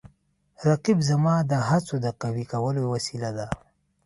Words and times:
رقیب 0.67 0.99
زما 1.09 1.35
د 1.51 1.53
هڅو 1.69 1.95
د 2.05 2.07
قوي 2.21 2.45
کولو 2.51 2.81
وسیله 2.93 3.29
ده 3.37 3.47